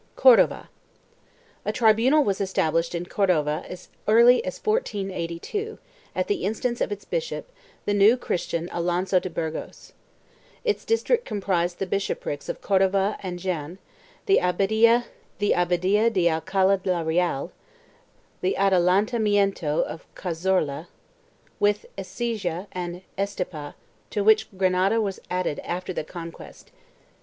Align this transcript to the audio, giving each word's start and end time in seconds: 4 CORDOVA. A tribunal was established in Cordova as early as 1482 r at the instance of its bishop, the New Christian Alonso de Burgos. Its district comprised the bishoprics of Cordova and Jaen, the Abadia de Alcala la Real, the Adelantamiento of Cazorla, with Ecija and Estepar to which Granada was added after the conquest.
4 0.15 0.21
CORDOVA. 0.35 0.67
A 1.63 1.71
tribunal 1.71 2.23
was 2.23 2.41
established 2.41 2.95
in 2.95 3.05
Cordova 3.05 3.63
as 3.69 3.87
early 4.07 4.43
as 4.43 4.57
1482 4.57 5.73
r 5.77 5.89
at 6.15 6.27
the 6.27 6.43
instance 6.43 6.81
of 6.81 6.91
its 6.91 7.05
bishop, 7.05 7.51
the 7.85 7.93
New 7.93 8.17
Christian 8.17 8.67
Alonso 8.71 9.19
de 9.19 9.29
Burgos. 9.29 9.93
Its 10.65 10.85
district 10.85 11.23
comprised 11.25 11.77
the 11.77 11.85
bishoprics 11.85 12.49
of 12.49 12.63
Cordova 12.63 13.15
and 13.21 13.37
Jaen, 13.37 13.77
the 14.25 14.39
Abadia 14.39 15.03
de 15.37 16.27
Alcala 16.27 16.81
la 16.83 17.01
Real, 17.01 17.51
the 18.41 18.55
Adelantamiento 18.57 19.83
of 19.83 20.07
Cazorla, 20.15 20.87
with 21.59 21.85
Ecija 21.95 22.65
and 22.71 23.03
Estepar 23.19 23.75
to 24.09 24.23
which 24.23 24.47
Granada 24.57 24.99
was 24.99 25.19
added 25.29 25.59
after 25.59 25.93
the 25.93 26.03
conquest. 26.03 26.71